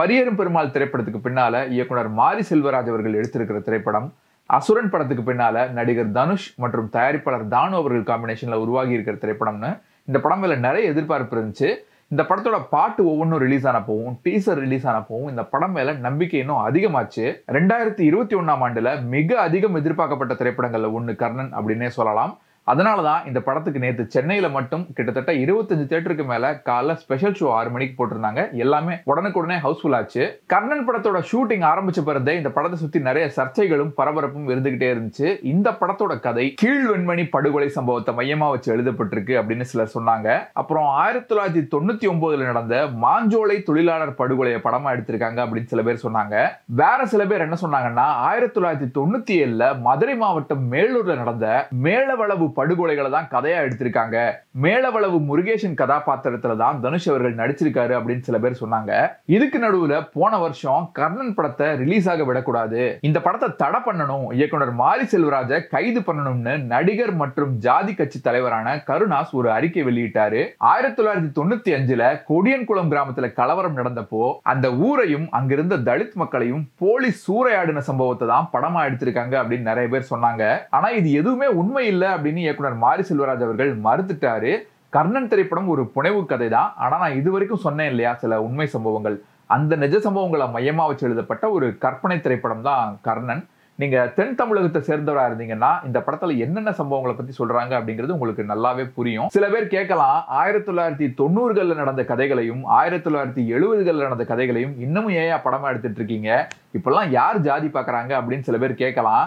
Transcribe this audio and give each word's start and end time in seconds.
பரியரும் 0.00 0.38
பெருமாள் 0.38 0.74
திரைப்படத்துக்கு 0.74 1.20
பின்னால 1.24 1.54
இயக்குனர் 1.76 2.08
மாரி 2.18 2.42
செல்வராஜ் 2.50 2.90
அவர்கள் 2.92 3.16
எடுத்திருக்கிற 3.20 3.58
திரைப்படம் 3.66 4.06
அசுரன் 4.50 4.90
படத்துக்கு 4.92 5.22
பின்னால 5.26 5.64
நடிகர் 5.78 6.12
தனுஷ் 6.18 6.46
மற்றும் 6.62 6.88
தயாரிப்பாளர் 6.94 7.44
தானு 7.54 7.74
அவர்கள் 7.80 8.06
காம்பினேஷன்ல 8.10 8.56
உருவாகி 8.64 8.96
இருக்கிற 8.96 9.16
திரைப்படம்னு 9.24 9.70
இந்த 10.08 10.18
படம் 10.24 10.40
மேல 10.42 10.54
நிறைய 10.66 10.92
எதிர்பார்ப்பு 10.92 11.36
இருந்துச்சு. 11.36 11.68
இந்த 12.12 12.22
படத்தோட 12.28 12.58
பாட்டு 12.74 13.02
ஒவ்வொன்றும் 13.10 13.42
ரிலீஸ் 13.44 13.66
ஆனப்பவும் 13.70 14.14
டீசர் 14.24 14.60
ரிலீஸ் 14.64 14.86
ஆனப்பவும் 14.92 15.28
இந்த 15.32 15.42
படம் 15.52 15.74
மேல 15.76 15.92
நம்பிக்கை 16.06 16.40
இன்னும் 16.44 16.62
அதிகமாச்சு. 16.68 17.26
ரெண்டாயிரத்தி 17.56 18.04
இருபத்தி 18.10 18.36
ஒன்னாம் 18.40 18.64
ஆண்டுல 18.66 18.92
மிக 19.14 19.38
அதிகம் 19.46 19.78
எதிர்பார்க்கப்பட்ட 19.80 20.34
திரைப்படங்கள்ல 20.40 20.90
ஒன்று 20.98 21.14
கர்ணன் 21.22 21.52
அப்படின்னே 21.58 21.90
சொல்லலாம். 21.98 22.32
அதனால 22.64 23.02
தான் 23.02 23.24
இந்த 23.28 23.40
படத்துக்கு 23.46 23.82
நேற்று 23.82 24.04
சென்னையில் 24.14 24.48
மட்டும் 24.56 24.82
கிட்டத்தட்ட 24.96 25.32
இருபத்தஞ்சு 25.32 25.84
தேட்டருக்கு 25.92 26.24
மேலே 26.32 26.48
காலைல 26.68 26.94
ஸ்பெஷல் 27.02 27.36
ஷோ 27.38 27.46
ஆறு 27.58 27.70
மணிக்கு 27.74 27.94
போட்டிருந்தாங்க. 27.98 28.42
எல்லாமே 28.64 28.94
உடனுக்குடனே 29.10 29.56
ஹவுஸ்ஃபுல் 29.64 29.96
ஆச்சு. 29.98 30.24
கர்ணன் 30.52 30.84
படத்தோட 30.88 31.20
ஷூட்டிங் 31.30 31.64
ஆரம்பிச்ச 31.70 32.02
பிறந்தே 32.08 32.34
இந்த 32.40 32.50
படத்தை 32.56 32.78
சுற்றி 32.78 33.00
நிறைய 33.08 33.26
சர்ச்சைகளும் 33.36 33.92
பரபரப்பும் 34.00 34.48
இருந்துகிட்டே 34.52 34.88
இருந்துச்சு. 34.94 35.28
இந்த 35.52 35.70
படத்தோட 35.80 36.20
கதை 36.26 36.46
கீழ் 36.62 36.86
வெண்மணி 36.90 37.24
படுகொலை 37.34 37.68
சம்பவத்தை 37.68 38.14
மையமாக 38.14 38.54
வச்சு 38.54 38.72
எழுதப்பட்டிருக்கு 38.76 39.36
அப்படின்னு 39.40 39.68
சிலர் 39.72 39.94
சொன்னாங்க. 39.96 40.28
அப்புறம் 40.52 40.86
ஆயிரத்தி 41.02 41.34
தொள்ளாயிரத்தி 41.34 41.64
தொண்ணூத்தி 41.74 42.08
ஒன்பதுல 42.12 42.50
நடந்த 42.50 42.76
மாஞ்சோலை 43.06 43.62
தொழிலாளர் 43.62 44.14
படுகொலையை 44.20 44.60
படமா 44.66 44.94
எடுத்திருக்காங்க 44.96 45.40
அப்படின்னு 45.46 45.72
சில 45.74 45.82
பேர் 45.82 46.04
சொன்னாங்க. 46.06 46.46
வேற 46.82 47.00
சில 47.14 47.24
பேர் 47.24 47.46
என்ன 47.48 47.58
சொன்னாங்கன்னா 47.64 48.06
ஆயிரத்தி 48.28 48.60
தொள்ளாயிரத்தி 48.60 48.90
தொண்ணூத்தி 49.00 49.34
ஏழுல 49.44 49.80
மதுரை 49.88 50.16
மாவட்டம் 50.16 50.72
மேலூர்ல 50.72 51.16
நடந்த 51.24 51.46
மேலவளவு 51.86 52.48
படுகொலைகளை 52.58 53.10
தான் 53.16 53.30
கதையா 53.34 53.58
எடுத்திருக்காங்க. 53.66 54.16
மேலவளவு 54.64 55.18
முருகேசன் 55.28 55.76
கதாபாத்திரத்துல 55.80 56.56
தான் 56.64 56.80
தனுஷ் 56.84 57.08
அவர்கள் 57.10 57.38
நடிச்சிருக்காரு 57.40 57.94
அப்படின்னு 57.98 58.26
சில 58.28 58.38
பேர் 58.44 58.60
சொன்னாங்க. 58.62 58.92
இதுக்கு 59.36 59.58
நடுவுல 59.64 60.00
போன 60.16 60.32
வருஷம் 60.44 60.84
கர்ணன் 60.98 61.34
படத்தை 61.38 61.68
ரிலீஸ் 61.82 62.08
ஆக 62.14 62.24
விடக்கூடாது. 62.30 62.82
இந்த 63.10 63.18
படத்தை 63.26 63.50
தடை 63.62 63.80
பண்ணணும் 63.86 64.26
இயக்குனர் 64.38 64.74
மாரி 64.82 65.06
செல்வராஜை 65.12 65.60
கைது 65.74 66.02
பண்ணணும்னு 66.08 66.54
நடிகர் 66.74 67.14
மற்றும் 67.22 67.52
ஜாதி 67.66 67.94
கட்சி 67.94 68.20
தலைவரான 68.28 68.76
கருணாஸ் 68.90 69.34
ஒரு 69.40 69.50
அறிக்கை 69.56 69.84
வெளியிட்டாரு. 69.88 70.42
ஆயிரத்தி 70.72 70.98
தொள்ளாயிரத்தி 70.98 71.32
தொண்ணூத்தி 71.38 71.70
அஞ்சுல 71.78 72.04
கொடியன்குளம் 72.30 72.90
கிராமத்துல 72.92 73.28
கலவரம் 73.40 73.78
நடந்தப்போ 73.80 74.24
அந்த 74.52 74.66
ஊரையும் 74.88 75.26
அங்கிருந்த 75.38 75.76
தலித் 75.88 76.16
மக்களையும் 76.22 76.64
போலீஸ் 76.82 77.20
சூறையாடின 77.26 77.82
சம்பவத்தை 77.88 78.26
தான் 78.32 78.48
படமா 78.54 78.80
எடுத்திருக்காங்க 78.88 79.34
அப்படின்னு 79.40 79.70
நிறைய 79.70 79.88
பேர் 79.92 80.10
சொன்னாங்க. 80.12 80.44
ஆனா 80.76 80.88
இது 80.98 81.08
எதுவுமே 81.20 81.48
உண்மை 81.60 81.84
இல்லை 81.92 82.08
அப்படின்னு 82.14 82.39
இயக்குனர் 82.44 82.82
மாரி 82.84 83.04
செல்வராஜ் 83.10 83.46
அவர்கள் 83.46 83.72
மறுத்துட்டாரு. 83.86 84.52
கர்ணன் 84.96 85.30
திரைப்படம் 85.32 85.70
ஒரு 85.74 85.82
புனைவு 85.94 86.20
கதை 86.32 86.48
தான் 86.56 86.70
ஆனால் 86.84 87.02
நான் 87.04 87.18
இது 87.20 87.30
வரைக்கும் 87.36 87.64
சொன்னேன் 87.66 87.90
இல்லையா 87.92 88.12
சில 88.22 88.42
உண்மை 88.48 88.66
சம்பவங்கள். 88.74 89.16
அந்த 89.56 89.76
நிஜ 89.84 89.96
சம்பவங்களை 90.04 90.46
மையமாக 90.56 90.88
வச்சு 90.90 91.06
எழுதப்பட்ட 91.08 91.44
ஒரு 91.56 91.66
கற்பனை 91.84 92.16
திரைப்படம் 92.26 92.66
தான் 92.68 92.98
கர்ணன். 93.08 93.42
நீங்கள் 93.78 94.10
தென் 94.16 94.34
தமிழகத்தை 94.38 94.80
சேர்ந்தவராக 94.88 95.28
இருந்தீங்கன்னா 95.30 95.70
இந்த 95.88 95.98
படத்தில் 96.06 96.40
என்னென்ன 96.44 96.70
சம்பவங்களை 96.80 97.14
பற்றி 97.18 97.34
சொல்கிறாங்க 97.38 97.72
அப்படிங்கிறது 97.78 98.16
உங்களுக்கு 98.16 98.42
நல்லாவே 98.50 98.84
புரியும். 98.96 99.30
சில 99.36 99.46
பேர் 99.52 99.72
கேட்கலாம் 99.74 100.18
ஆயிரத்தி 100.40 100.66
தொள்ளாயிரத்தி 100.68 101.06
தொண்ணூறுகளில் 101.20 101.80
நடந்த 101.82 102.02
கதைகளையும் 102.10 102.62
ஆயிரத்தி 102.78 103.06
தொள்ளாயிரத்தி 103.06 103.44
எழுபதுகளில் 103.56 104.06
நடந்த 104.06 104.26
கதைகளையும் 104.32 104.74
இன்னமும் 104.86 105.16
ஏன் 105.20 105.44
படமாக 105.46 105.72
எடுத்துட்டு 105.72 106.00
இருக்கீங்க? 106.00 106.30
இப்பெல்லாம் 106.78 107.10
யார் 107.18 107.44
ஜாதி 107.48 107.70
பார்க்குறாங்க 107.76 108.12
அப்படின்னு 108.20 108.48
சில 108.48 108.58
பேர் 108.64 108.82
கேட்கலாம். 108.84 109.24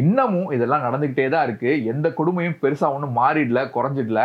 இன்னமும் 0.00 0.52
இதெல்லாம் 0.56 0.84
நடந்துக்கிட்டே 0.86 1.26
தான் 1.34 1.44
இருக்குது 1.48 1.82
எந்த 1.92 2.06
கொடுமையும் 2.18 2.58
பெருசாக 2.62 2.94
ஒன்றும் 2.96 3.16
மாறிடல 3.20 3.60
குறைஞ்சிடல. 3.76 4.20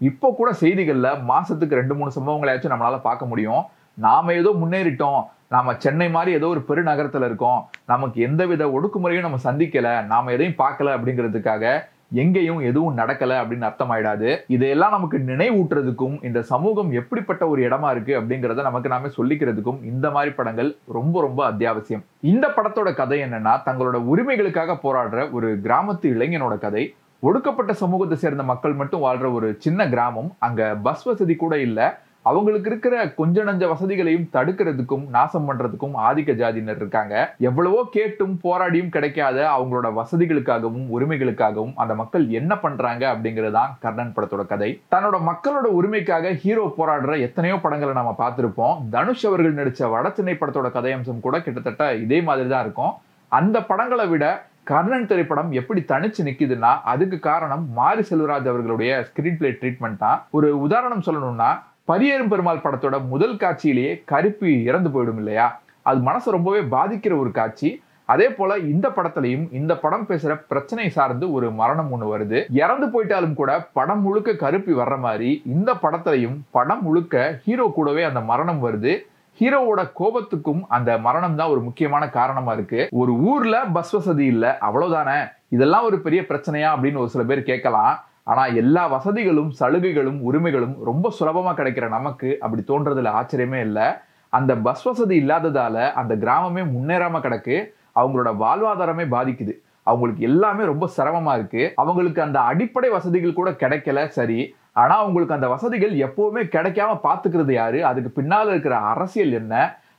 இப்போ 0.00 0.28
கூட 0.38 0.48
செய்திகளில் 0.62 1.22
மாதத்துக்கு 1.30 1.80
ரெண்டு 1.80 1.94
மூணு 1.98 2.10
சம்பவங்களையாச்சும் 2.16 2.74
நம்மளால் 2.74 3.06
பார்க்க 3.08 3.30
முடியும். 3.32 3.62
நாம் 4.06 4.36
ஏதோ 4.40 4.50
முன்னேறிட்டோம். 4.62 5.20
நாம் 5.54 5.78
சென்னை 5.84 6.08
மாதிரி 6.16 6.30
ஏதோ 6.38 6.48
ஒரு 6.54 6.62
பெருநகரத்தில் 6.68 7.26
இருக்கோம். 7.28 7.60
நமக்கு 7.92 8.18
எந்தவித 8.26 8.64
ஒடுக்குமுறையும் 8.76 9.26
நம்ம 9.26 9.40
சந்திக்கலை. 9.48 9.94
நாம் 10.12 10.34
எதையும் 10.34 10.60
பார்க்கல 10.64 10.94
அப்படிங்கிறதுக்காக 10.96 11.64
எங்கேயும் 12.12 12.60
எதுவும் 12.60 12.98
நடக்கல 12.98 13.32
அப்படின்னு 13.40 13.66
அர்த்தமாயிடாது. 13.68 14.38
இதையெல்லாம் 14.46 14.90
நமக்கு 14.90 15.18
நினைவூட்டுறதுக்கும் 15.18 16.24
இந்த 16.24 16.42
சமூகம் 16.42 16.92
எப்படிப்பட்ட 16.92 17.48
ஒரு 17.48 17.68
இடமா 17.68 17.90
இருக்கு 17.90 18.20
அப்படிங்கிறத 18.20 18.62
நமக்கு 18.62 18.88
நாமே 18.88 19.08
சொல்லிக்கிறதுக்கும் 19.16 19.84
இந்த 19.84 20.10
மாதிரி 20.10 20.34
படங்கள் 20.34 20.76
ரொம்ப 20.86 21.20
ரொம்ப 21.20 21.50
அத்தியாவசியம். 21.50 22.04
இந்த 22.20 22.48
படத்தோட 22.56 22.94
கதை 22.94 23.22
என்னன்னா 23.22 23.54
தங்களோட 23.66 23.98
உரிமைகளுக்காக 24.12 24.78
போராடுற 24.82 25.30
ஒரு 25.30 25.60
கிராமத்து 25.62 26.02
இளைஞனோட 26.02 26.58
கதை. 26.58 26.94
ஒடுக்கப்பட்ட 27.20 27.72
சமூகத்தை 27.72 28.18
சேர்ந்த 28.18 28.42
மக்கள் 28.42 28.72
மட்டும் 28.72 29.02
வாழ்ற 29.02 29.32
ஒரு 29.32 29.56
சின்ன 29.58 29.88
கிராமம். 29.88 30.36
அங்க 30.38 30.76
பஸ் 30.82 31.02
வசதி 31.02 31.36
கூட 31.36 31.60
இல்லை. 31.60 31.88
அவங்களுக்கு 32.22 32.70
இருக்கிற 32.70 32.94
கொஞ்ச 33.18 33.44
நஞ்ச 33.44 33.64
வசதிகளையும் 33.72 34.26
தடுக்கிறதுக்கும் 34.32 35.04
நாசம் 35.10 35.46
பண்றதுக்கும் 35.48 35.94
ஆதிக்க 36.06 36.34
ஜாதியினர் 36.40 36.76
இருக்காங்க. 36.76 37.14
எவ்வளவோ 37.48 37.80
கேட்டும் 37.90 38.34
போராடியும் 38.44 38.88
கிடைக்காத 38.88 39.38
அவங்களோட 39.56 39.88
வசதிகளுக்காகவும் 40.00 40.86
உரிமைகளுக்காகவும் 40.96 41.72
அந்த 41.74 41.94
மக்கள் 41.94 42.28
என்ன 42.40 42.58
பண்றாங்க 42.58 43.04
அப்படிங்கறதுதான் 43.14 43.72
கர்ணன் 43.78 44.14
படத்தோட 44.16 44.46
கதை. 44.46 44.70
தன்னோட 44.94 45.18
மக்களோட 45.30 45.68
உரிமைக்காக 45.78 46.34
ஹீரோ 46.34 46.66
போராடுற 46.78 47.20
எத்தனையோ 47.20 47.56
படங்களை 47.56 47.94
நம்ம 47.94 48.14
பார்த்திருப்போம். 48.22 48.76
தனுஷ் 48.90 49.26
அவர்கள் 49.26 49.58
நடிச்ச 49.60 49.90
வடச்சென்னை 49.94 50.36
படத்தோட 50.42 50.70
கதையம்சம் 50.76 51.24
கூட 51.28 51.40
கிட்டத்தட்ட 51.40 51.94
இதே 52.04 52.20
மாதிரி 52.20 52.48
தான் 52.48 52.64
இருக்கும். 52.64 52.94
அந்த 53.28 53.56
படங்களை 53.70 54.06
விட 54.08 54.26
கர்ணன் 54.64 55.06
திரைப்படம் 55.06 55.50
எப்படி 55.58 55.80
தனிச்சு 55.88 56.22
நிக்குதுன்னா 56.26 56.70
அதுக்கு 56.92 57.18
காரணம் 57.18 57.62
மாரி 57.72 58.02
செல்வராஜ் 58.10 58.48
அவர்களுடைய 58.50 58.90
ஸ்கிரீன் 59.08 59.38
பிளே 59.40 59.50
ட்ரீட்மெண்ட் 59.60 60.02
தான். 60.04 60.18
ஒரு 60.30 60.48
உதாரணம் 60.60 61.04
சொல்லணும்னா 61.06 61.50
பரியேறும் 61.88 62.28
பெருமாள் 62.28 62.64
படத்தோட 62.64 63.06
முதல் 63.06 63.34
காட்சியிலேயே 63.34 64.02
கருப்பி 64.04 64.62
இறந்து 64.62 64.90
போயிடும் 64.90 65.16
இல்லையா? 65.16 65.60
அது 65.82 66.00
மனசை 66.00 66.30
ரொம்பவே 66.30 66.60
பாதிக்கிற 66.60 67.18
ஒரு 67.18 67.30
காட்சி. 67.30 67.82
அதே 68.04 68.28
போல 68.28 68.58
இந்த 68.58 68.88
படத்துலையும் 68.88 69.48
இந்த 69.52 69.76
படம் 69.76 70.06
பேசுற 70.08 70.40
பிரச்சனை 70.48 70.88
சார்ந்து 70.88 71.32
ஒரு 71.32 71.50
மரணம் 71.50 71.90
ஒண்ணு 71.94 72.06
வருது. 72.06 72.44
இறந்து 72.50 72.86
போயிட்டாலும் 72.86 73.34
கூட 73.34 73.68
படம் 73.72 74.02
முழுக்க 74.02 74.34
கருப்பி 74.34 74.72
வர்ற 74.72 74.98
மாதிரி 74.98 75.42
இந்த 75.46 75.74
படத்துலையும் 75.74 76.38
படம் 76.50 76.82
முழுக்க 76.82 77.40
ஹீரோ 77.44 77.72
கூடவே 77.74 78.02
அந்த 78.02 78.20
மரணம் 78.20 78.64
வருது. 78.64 78.98
ஹீரோவோட 79.40 79.90
கோபத்துக்கும் 80.00 80.62
அந்த 80.68 80.98
மரணம் 80.98 81.36
தான் 81.36 81.48
ஒரு 81.48 81.60
முக்கியமான 81.60 82.08
காரணமா 82.08 82.52
இருக்கு. 82.52 82.88
ஒரு 82.90 83.12
ஊர்ல 83.12 83.64
பஸ் 83.64 83.90
வசதி 83.90 84.24
இல்ல 84.24 84.58
அவ்வளவுதானே? 84.60 85.30
இதெல்லாம் 85.48 85.84
ஒரு 85.84 85.98
பெரிய 85.98 86.22
பிரச்சனையா 86.22 86.70
அப்படின்னு 86.74 86.96
ஒரு 86.96 87.08
சில 87.08 87.24
பேர் 87.24 87.42
கேட்கலாம். 87.42 88.04
ஆனால் 88.30 88.56
எல்லா 88.62 88.82
வசதிகளும் 88.94 89.50
சலுகைகளும் 89.60 90.18
உரிமைகளும் 90.28 90.74
ரொம்ப 90.88 91.10
சுலபமாக 91.18 91.54
கிடைக்கிற 91.58 91.86
நமக்கு 91.96 92.30
அப்படி 92.44 92.62
தோன்றதுல 92.70 93.12
ஆச்சரியமே 93.20 93.60
இல்லை. 93.68 93.86
அந்த 94.32 94.52
பஸ் 94.66 94.84
வசதி 94.88 95.14
இல்லாததால் 95.22 95.82
அந்த 96.00 96.12
கிராமமே 96.24 96.62
முன்னேறாமல் 96.74 97.24
கிடக்கு. 97.26 97.56
அவங்களோட 98.00 98.30
வாழ்வாதாரமே 98.42 99.04
பாதிக்குது. 99.14 99.54
அவங்களுக்கு 99.90 100.22
எல்லாமே 100.30 100.62
ரொம்ப 100.70 100.86
சிரமமாக 100.96 101.36
இருக்குது 101.38 101.70
அவங்களுக்கு 101.82 102.20
அந்த 102.26 102.38
அடிப்படை 102.50 102.88
வசதிகள் 102.96 103.38
கூட 103.38 103.50
கிடைக்கல 103.62 104.00
சரி. 104.18 104.40
ஆனால் 104.80 105.02
அவங்களுக்கு 105.04 105.36
அந்த 105.36 105.48
வசதிகள் 105.54 105.94
எப்போவுமே 106.06 106.42
கிடைக்காம 106.56 106.90
பார்த்துக்கிறது 107.06 107.52
யாரு? 107.52 107.78
அதுக்கு 107.90 108.10
பின்னால் 108.18 108.50
இருக்கிற 108.52 108.74
அரசியல் 108.92 109.32
என்ன? 109.40 109.54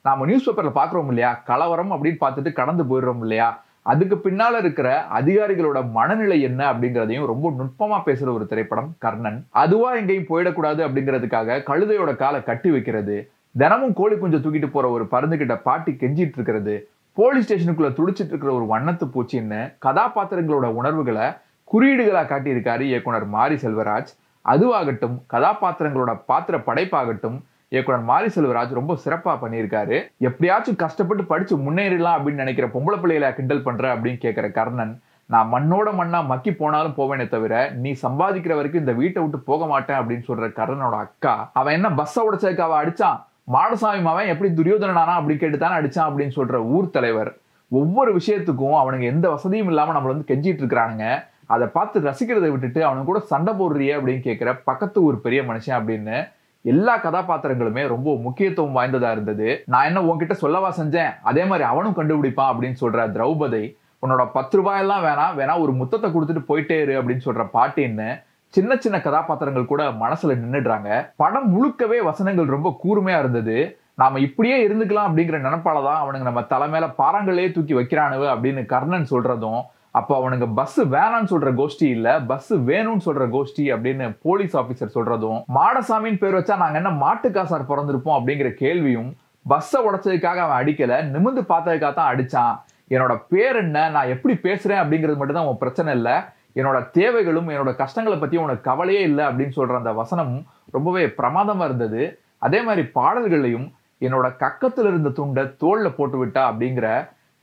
நாம 0.07 0.25
நியூஸ் 0.25 0.45
பேப்பரில் 0.47 0.78
பார்க்குறோம் 0.78 1.09
இல்லையா? 1.13 1.31
கலவரம் 1.50 1.91
அப்படின்னு 1.95 2.22
பார்த்துட்டு 2.25 2.51
கடந்து 2.59 2.84
போயிடுறோம் 2.91 3.23
இல்லையா? 3.25 3.50
அதுக்கு 3.81 4.17
பின்னால் 4.17 4.57
இருக்கிற 4.57 5.06
அதிகாரிகளோட 5.19 5.91
மனநிலை 5.91 6.41
என்ன 6.41 6.73
அப்படிங்கிறதையும் 6.73 7.25
ரொம்ப 7.25 7.51
நுட்பமாக 7.57 8.01
பேசுகிற 8.03 8.31
ஒரு 8.34 8.45
திரைப்படம் 8.45 8.95
கர்ணன். 8.97 9.47
அதுவா 9.50 9.95
எங்கேயும் 9.95 10.29
போயிடக்கூடாது 10.29 10.81
அப்படிங்கிறதுக்காக 10.88 11.63
கழுதையோட 11.69 12.16
காலை 12.16 12.44
கட்டி 12.44 12.72
வைக்கிறது 12.72 13.31
தினமும் 13.57 13.94
கோழி 13.94 14.16
குஞ்சை 14.16 14.39
தூக்கிட்டு 14.41 14.69
போற 14.72 14.89
ஒரு 14.89 15.03
பருந்துகிட்ட 15.03 15.62
பாட்டி 15.62 15.91
கெஞ்சிட்டு 15.91 16.38
இருக்கிறது 16.39 16.89
போலீஸ் 17.13 17.45
ஸ்டேஷனுக்குள்ள 17.45 17.91
துடிச்சிட்டு 18.00 18.34
இருக்கிற 18.34 18.53
ஒரு 18.53 18.66
வண்ணத்து 18.73 19.06
பூச்சின்னு 19.13 19.62
கதாபாத்திரங்களோட 19.85 20.66
உணர்வுகளை 20.66 21.28
குறியீடுகளாக 21.73 22.28
காட்டியிருக்காரு 22.29 22.81
இயக்குனர் 22.81 23.25
மாரி 23.25 23.56
செல்வராஜ். 23.56 24.12
அதுவாகட்டும் 24.45 25.18
கதாபாத்திரங்களோட 25.34 26.19
பாத்திர 26.25 26.57
படைப்பாகட்டும் 26.57 27.39
இயக்குனர் 27.74 28.02
மாரி 28.02 28.30
செல்வராஜ் 28.35 28.72
ரொம்ப 28.78 28.94
சிறப்பா 29.03 29.34
பண்ணியிருக்காரு. 29.41 29.97
எப்படியாச்சும் 30.18 30.78
கஷ்டப்பட்டு 30.84 31.24
படிச்சு 31.24 31.56
முன்னேறலாம் 31.57 32.16
அப்படின்னு 32.18 32.44
நினைக்கிற 32.44 32.68
பொம்பளை 32.68 32.98
பிள்ளைகளை 33.00 33.33
கிண்டல் 33.33 33.66
பண்ற 33.68 33.95
அப்படின்னு 33.95 34.18
கேட்கிற 34.18 34.50
கர்ணன் 34.50 35.01
நான் 35.25 35.50
மண்ணோட 35.54 35.89
மண்ணா 35.98 36.19
மக்கி 36.25 36.51
போனாலும் 36.54 36.95
போவேனே 36.98 37.25
தவிர 37.30 37.56
நீ 37.83 37.92
சம்பாதிக்கிற 38.04 38.54
வரைக்கும் 38.56 38.81
இந்த 38.81 38.92
வீட்டை 38.92 39.24
விட்டு 39.24 39.39
போக 39.39 39.66
மாட்டேன் 39.66 40.00
அப்படின்னு 40.00 40.25
சொல்ற 40.30 40.48
கர்ணனோட 40.60 40.95
அக்கா. 41.06 41.33
அவன் 41.54 41.74
என்ன 41.74 41.89
பஸ்ஸை 41.89 42.21
உடைச்சதுக்கு 42.30 42.66
அவன் 42.68 42.81
அடிச்சான்? 42.83 43.19
மாடசாமி 43.56 44.01
மாவன் 44.01 44.31
எப்படி 44.33 44.50
துரியோதனானா 44.50 45.13
அப்படி 45.19 45.38
கேட்டு 45.38 45.57
தானே 45.57 45.75
அடிச்சான் 45.81 46.07
அப்படின்னு 46.10 46.36
சொல்ற 46.36 46.56
ஊர் 46.77 46.89
தலைவர். 46.89 47.31
ஒவ்வொரு 47.69 48.12
விஷயத்துக்கும் 48.18 48.80
அவனுங்க 48.81 49.07
எந்த 49.13 49.30
வசதியும் 49.30 49.68
இல்லாம 49.68 49.94
நம்மள 50.00 50.13
வந்து 50.16 50.30
கெஞ்சிட்டு 50.31 50.62
இருக்கிறானுங்க. 50.63 51.24
அதை 51.45 51.68
பார்த்து 51.68 52.00
ரசிக்கிறதை 52.00 52.50
விட்டுட்டு 52.51 52.81
அவனுக்கு 52.86 53.12
கூட 53.12 53.19
சண்டை 53.19 53.54
போடுறியே 53.54 53.94
அப்படின்னு 54.00 54.25
கேட்குற 54.27 54.60
பக்கத்து 54.63 55.04
ஊர் 55.04 55.21
பெரிய 55.21 55.42
மனுஷன் 55.42 55.77
அப்படின்னு 55.80 56.18
எல்லா 56.65 56.94
கதாபாத்திரங்களுமே 56.97 57.88
ரொம்ப 57.88 58.15
முக்கியத்துவம் 58.15 58.77
வாய்ந்ததா 58.77 59.11
இருந்தது. 59.11 59.63
நான் 59.65 59.85
என்ன 59.85 60.01
உன்கிட்ட 60.01 60.31
சொல்லவா 60.31 60.69
செஞ்சேன்? 60.77 61.11
அதே 61.23 61.44
மாதிரி 61.45 61.65
அவனும் 61.69 61.97
கண்டுபிடிப்பான் 62.00 62.51
அப்படின்னு 62.53 62.81
சொல்ற 62.81 63.06
திரௌபதி 63.15 63.63
உன்னோட 64.03 64.23
பத்து 64.31 64.56
ரூபாயெல்லாம் 64.59 65.06
வேணாம் 65.06 65.38
வேணா 65.39 65.53
ஒரு 65.63 65.71
முத்தத்தை 65.71 66.09
கொடுத்துட்டு 66.11 66.44
போயிட்டே 66.50 66.77
இரு 66.81 66.94
அப்படின்னு 67.00 67.25
சொல்ற 67.25 67.44
பாட்டின்னு 67.56 68.09
சின்ன 68.53 68.75
சின்ன 68.75 68.97
கதாபாத்திரங்கள் 69.00 69.71
கூட 69.71 69.83
மனசுல 70.03 70.35
நின்றுடுறாங்க 70.41 70.89
படம் 71.15 71.50
முழுக்கவே 71.56 71.97
வசனங்கள் 72.03 72.53
ரொம்ப 72.56 72.69
கூர்மையா 72.83 73.17
இருந்தது. 73.19 73.57
நாம 73.95 74.19
இப்படியே 74.19 74.67
இருந்துக்கலாம் 74.67 75.07
அப்படிங்கிற 75.09 75.38
நினைப்பால 75.47 75.83
தான் 75.83 76.01
அவனுங்க 76.03 76.25
நம்ம 76.29 76.41
தலைமையில 76.53 76.88
பாறாங்களே 77.01 77.51
தூக்கி 77.51 77.73
வைக்கிறானுவ 77.79 78.25
அப்படின்னு 78.33 78.61
கர்ணன் 78.65 79.11
சொல்றதும் 79.11 79.61
அப்போ 79.95 80.13
அவனுங்க 80.19 80.47
பஸ் 80.59 80.80
வேணான்னு 80.95 81.31
சொல்ற 81.31 81.50
கோஷ்டி 81.59 81.88
இல்ல 81.95 82.09
பஸ் 82.31 82.51
வேணும்னு 82.69 83.06
சொல்ற 83.06 83.24
கோஷ்டி 83.36 83.63
அப்படின்னு 83.75 84.07
போலீஸ் 84.25 84.56
ஆபீசர் 84.62 84.95
சொல்றதும் 84.97 85.39
மாடசாமின்னு 85.57 86.21
பேர் 86.24 86.38
வச்சா 86.38 86.57
நாங்க 86.63 86.77
என்ன 86.81 86.91
மாட்டுக்காசார் 87.06 87.69
பிறந்திருப்போம் 87.71 88.18
அப்படிங்கிற 88.18 88.50
கேள்வியும் 88.63 89.09
பஸ்ஸை 89.45 89.80
உடைச்சதுக்காக 89.88 90.41
அவன் 90.45 90.59
அடிக்கல 90.62 90.95
நிமிந்து 91.13 91.41
பார்த்ததுக்காக 91.51 91.94
தான் 91.94 92.12
அடிச்சான். 92.13 92.56
என்னோட 92.94 93.13
பேர் 93.31 93.57
என்ன 93.63 93.77
நான் 93.95 94.12
எப்படி 94.15 94.33
பேசுறேன் 94.45 94.81
அப்படிங்கிறது 94.81 95.19
மட்டும் 95.19 95.38
தான் 95.39 95.50
உன் 95.50 95.62
பிரச்சனை 95.63 95.92
இல்லை. 95.97 96.15
என்னோட 96.59 96.77
தேவைகளும் 96.97 97.50
என்னோட 97.53 97.71
கஷ்டங்களை 97.81 98.18
பத்தி 98.19 98.38
உனக்கு 98.45 98.68
கவலையே 98.69 99.01
இல்லை 99.09 99.24
அப்படின்னு 99.30 99.57
சொல்ற 99.59 99.75
அந்த 99.81 99.94
வசனமும் 100.01 100.44
ரொம்பவே 100.75 101.03
பிரமாதமா 101.19 101.65
இருந்தது. 101.69 102.01
அதே 102.47 102.59
மாதிரி 102.68 102.83
பாடல்களையும் 102.97 103.68
என்னோட 104.01 104.27
கக்கத்துல 104.44 104.92
இருந்த 104.92 105.09
துண்டை 105.19 105.44
தோல்ல 105.63 105.88
போட்டு 105.95 106.18
விட்டா 106.21 106.44
அப்படிங்கிற 106.50 106.88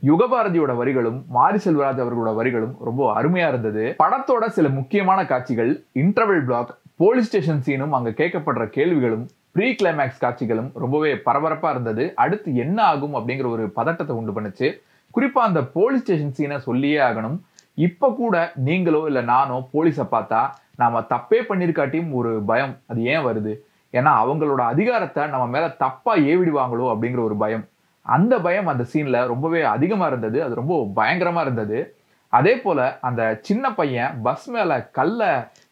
யுகபாரதியோட 0.03 0.73
வரிகளும் 0.77 1.19
மாரி 1.29 1.59
செல்வராஜ் 1.65 2.01
அவர்களோட 2.03 2.31
வரிகளும் 2.39 2.75
ரொம்ப 2.85 3.03
அருமையா 3.19 3.47
இருந்தது. 3.49 3.85
படத்தோட 4.03 4.47
சில 4.47 4.69
முக்கியமான 4.69 5.21
காட்சிகள் 5.27 5.71
இன்டர்வல் 6.03 6.45
பிளாக் 6.49 6.73
போலீஸ் 6.97 7.29
ஸ்டேஷன் 7.29 7.63
சீனும் 7.67 7.95
அங்க 7.99 8.11
கேட்கப்படுற 8.11 8.65
கேள்விகளும் 8.77 9.25
ப்ரீ 9.53 9.69
கிளைமேக்ஸ் 9.81 10.23
காட்சிகளும் 10.25 10.71
ரொம்பவே 10.83 11.13
பரபரப்பா 11.27 11.69
இருந்தது. 11.71 12.05
அடுத்து 12.15 12.49
என்ன 12.65 12.79
ஆகும் 12.83 13.15
அப்படிங்கிற 13.15 13.49
ஒரு 13.51 13.65
பதட்டத்தை 13.79 14.17
உண்டு 14.17 14.35
பண்ணுச்சு. 14.37 14.69
குறிப்பா 15.15 15.43
அந்த 15.49 15.61
போலீஸ் 15.77 16.05
ஸ்டேஷன் 16.05 16.37
சீனை 16.39 16.59
சொல்லியே 16.59 16.99
ஆகணும். 16.99 17.39
இப்ப 17.75 18.11
கூட 18.13 18.35
நீங்களோ 18.69 19.01
இல்ல 19.07 19.21
நானோ 19.33 19.57
போலீஸை 19.73 20.07
பார்த்தா 20.11 20.43
நாம 20.83 21.01
தப்பே 21.13 21.41
பண்ணிருக்காட்டியும் 21.51 22.13
ஒரு 22.13 22.31
பயம் 22.51 22.75
அது 22.87 23.01
ஏன் 23.13 23.25
வருது? 23.27 23.55
ஏன்னா 23.95 24.13
அவங்களோட 24.23 24.63
அதிகாரத்தை 24.73 25.23
நம்ம 25.27 25.47
மேல 25.47 25.67
தப்பா 25.85 26.15
ஏவிடுவாங்களோ 26.31 26.87
அப்படிங்கிற 26.93 27.23
ஒரு 27.23 27.37
பயம். 27.37 27.65
அந்த 28.17 28.35
பயம் 28.39 28.71
அந்த 28.73 28.85
சீனில் 28.93 29.21
ரொம்பவே 29.27 29.61
அதிகமாக 29.75 30.11
இருந்தது. 30.13 30.39
அது 30.45 30.55
ரொம்ப 30.55 30.75
பயங்கரமாக 30.99 31.47
இருந்தது. 31.47 31.79
அதே 32.33 32.55
போல் 32.57 32.85
அந்த 33.09 33.23
சின்ன 33.49 33.65
பையன் 33.75 34.15
பஸ் 34.23 34.49
மேலே 34.55 34.77
கல்ல 34.99 35.23